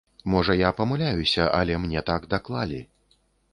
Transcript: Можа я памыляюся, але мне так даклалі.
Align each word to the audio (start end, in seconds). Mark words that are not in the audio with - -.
Можа 0.35 0.55
я 0.59 0.71
памыляюся, 0.79 1.45
але 1.59 1.77
мне 1.85 2.05
так 2.09 2.27
даклалі. 2.35 2.83